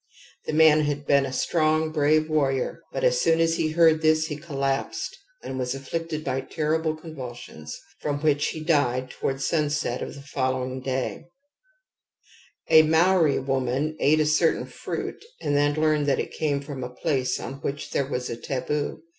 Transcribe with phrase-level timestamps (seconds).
[0.47, 4.25] The man had been a strong, brave warrior, but as soon as he heard this
[4.25, 10.15] he collapsed and was afflicted by terrible convulsions, from which he died towards sunset of
[10.15, 11.25] the following day.
[12.69, 16.89] A Maori woman ate a certain fruit and then learned that it came from a
[16.89, 19.03] place on which there was a taboo.